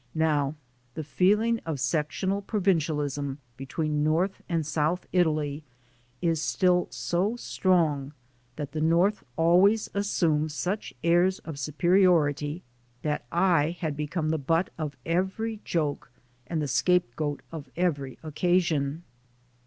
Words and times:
Now, 0.17 0.55
the 0.95 1.03
feeling 1.03 1.59
of 1.63 1.79
sectional 1.79 2.41
provincialism 2.41 3.37
between 3.55 4.03
north 4.03 4.41
and 4.49 4.65
south 4.65 5.05
Italy 5.11 5.63
is 6.23 6.41
still 6.41 6.87
so 6.89 7.35
strong, 7.35 8.11
and 8.57 8.67
the 8.71 8.81
North 8.81 9.23
always 9.37 9.91
assumes 9.93 10.55
such 10.55 10.91
airs 11.03 11.37
of 11.45 11.59
superiority, 11.59 12.63
that 13.03 13.27
I 13.31 13.77
had 13.79 13.95
become 13.95 14.29
the 14.29 14.39
butt 14.39 14.71
of 14.75 14.97
every 15.05 15.59
joke 15.63 16.09
and 16.47 16.59
the 16.63 16.67
scapegoat 16.67 17.43
of 17.51 17.69
every 17.77 18.17
occasion. 18.23 19.03